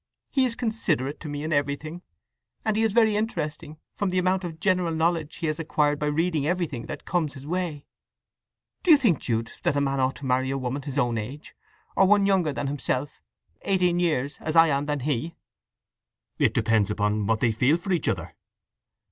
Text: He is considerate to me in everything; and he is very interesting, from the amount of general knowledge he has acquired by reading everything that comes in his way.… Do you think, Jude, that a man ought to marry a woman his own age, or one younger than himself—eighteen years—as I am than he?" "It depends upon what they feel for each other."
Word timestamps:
He 0.31 0.45
is 0.45 0.55
considerate 0.55 1.19
to 1.19 1.29
me 1.29 1.43
in 1.43 1.53
everything; 1.53 2.01
and 2.65 2.75
he 2.75 2.81
is 2.81 2.91
very 2.91 3.15
interesting, 3.15 3.77
from 3.93 4.09
the 4.09 4.17
amount 4.17 4.43
of 4.43 4.59
general 4.59 4.91
knowledge 4.95 5.35
he 5.35 5.45
has 5.45 5.59
acquired 5.59 5.99
by 5.99 6.07
reading 6.07 6.47
everything 6.47 6.87
that 6.87 7.05
comes 7.05 7.33
in 7.33 7.33
his 7.35 7.45
way.… 7.45 7.85
Do 8.81 8.89
you 8.89 8.97
think, 8.97 9.19
Jude, 9.19 9.51
that 9.61 9.77
a 9.77 9.79
man 9.79 9.99
ought 9.99 10.15
to 10.15 10.25
marry 10.25 10.49
a 10.49 10.57
woman 10.57 10.81
his 10.81 10.97
own 10.97 11.19
age, 11.19 11.53
or 11.95 12.07
one 12.07 12.25
younger 12.25 12.51
than 12.51 12.65
himself—eighteen 12.65 13.99
years—as 13.99 14.55
I 14.55 14.69
am 14.69 14.85
than 14.87 15.01
he?" 15.01 15.35
"It 16.39 16.55
depends 16.55 16.89
upon 16.89 17.27
what 17.27 17.39
they 17.39 17.51
feel 17.51 17.77
for 17.77 17.91
each 17.91 18.07
other." 18.07 18.33